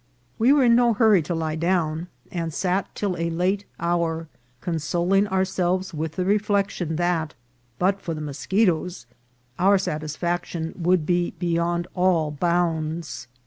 We 0.39 0.51
were 0.51 0.63
in 0.63 0.73
no 0.75 0.93
hur 0.95 1.11
ry 1.13 1.21
to 1.21 1.35
lie 1.35 1.55
down, 1.55 2.07
and 2.31 2.51
sat 2.51 2.89
till 2.95 3.15
a 3.17 3.29
late 3.29 3.65
hour, 3.79 4.27
consoling 4.59 5.27
our 5.27 5.45
selves 5.45 5.93
with 5.93 6.13
the 6.13 6.25
reflection 6.25 6.95
that, 6.95 7.35
but 7.77 8.01
for 8.01 8.15
the 8.15 8.19
moschetoes, 8.21 9.05
our 9.59 9.77
satisfaction 9.77 10.73
would 10.75 11.05
be 11.05 11.35
beyond 11.37 11.85
all 11.93 12.31
bounds. 12.31 13.27